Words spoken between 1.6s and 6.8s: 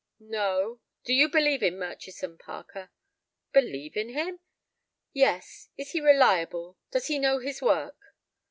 in Murchison, Parker?" "Believe in him?" "Yes, is he reliable;